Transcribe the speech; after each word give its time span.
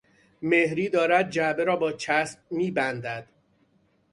مهری 0.41 0.89
دارد 0.89 1.29
جعبه 1.29 1.63
را 1.63 1.75
با 1.75 1.91
چسب 1.91 2.39
میبندد. 2.51 3.27